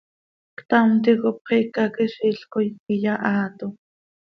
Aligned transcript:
Ctam 0.57 0.89
ticop 1.03 1.37
xicaquiziil 1.49 2.39
coi 2.51 2.67
iyahaato. 2.93 3.67